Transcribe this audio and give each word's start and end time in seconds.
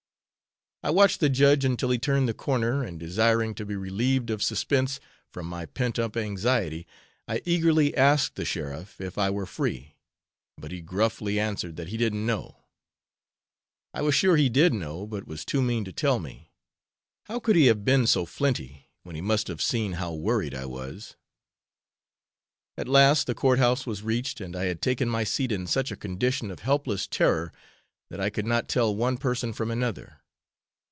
I 0.83 0.89
watched 0.89 1.19
the 1.19 1.29
judge 1.29 1.63
until 1.63 1.91
he 1.91 1.99
turned 1.99 2.27
the 2.27 2.33
corner 2.33 2.83
and 2.83 2.99
desiring 2.99 3.53
to 3.53 3.67
be 3.67 3.75
relieved 3.75 4.31
of 4.31 4.41
suspense 4.41 4.99
from 5.29 5.45
my 5.45 5.67
pent 5.67 5.99
up 5.99 6.17
anxiety, 6.17 6.87
I 7.27 7.43
eagerly 7.45 7.95
asked 7.95 8.33
the 8.33 8.45
sheriff 8.45 8.99
if 8.99 9.15
I 9.15 9.29
were 9.29 9.45
free, 9.45 9.93
but 10.57 10.71
he 10.71 10.81
gruffly 10.81 11.39
answered 11.39 11.75
that 11.75 11.89
"he 11.89 11.97
didn't 11.97 12.25
know." 12.25 12.63
I 13.93 14.01
was 14.01 14.15
sure 14.15 14.37
he 14.37 14.49
did 14.49 14.73
know, 14.73 15.05
but 15.05 15.27
was 15.27 15.45
too 15.45 15.61
mean 15.61 15.85
to 15.85 15.93
tell 15.93 16.17
me. 16.17 16.51
How 17.27 17.39
could 17.39 17.55
he 17.55 17.67
have 17.67 17.85
been 17.85 18.07
so 18.07 18.25
flinty, 18.25 18.87
when 19.03 19.15
he 19.15 19.21
must 19.21 19.49
have 19.49 19.61
seen 19.61 19.93
how 19.93 20.11
worried 20.13 20.55
I 20.55 20.65
was. 20.65 21.15
At 22.75 22.87
last 22.87 23.27
the 23.27 23.35
courthouse 23.35 23.85
was 23.85 24.01
reached 24.01 24.41
and 24.41 24.55
I 24.55 24.63
had 24.63 24.81
taken 24.81 25.07
my 25.09 25.25
seat 25.25 25.51
in 25.51 25.67
such 25.67 25.91
a 25.91 25.95
condition 25.95 26.49
of 26.49 26.61
helpless 26.61 27.05
terror 27.05 27.53
that 28.09 28.19
I 28.19 28.31
could 28.31 28.47
not 28.47 28.67
tell 28.67 28.95
one 28.95 29.17
person 29.19 29.53
from 29.53 29.69
another. 29.69 30.17